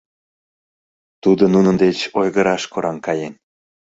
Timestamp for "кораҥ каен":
2.71-3.33